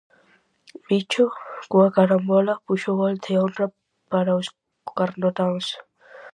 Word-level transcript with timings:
Bicho, 0.87 1.25
cunha 1.69 1.89
carambola, 1.97 2.53
puxo 2.65 2.87
o 2.91 2.97
gol 3.01 3.15
de 3.25 3.33
honra 3.41 3.65
para 4.11 4.37
os 4.39 4.47
carnotáns. 4.97 5.65